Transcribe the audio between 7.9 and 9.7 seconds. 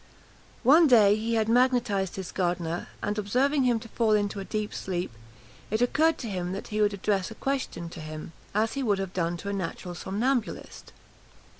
him, as he would have done to a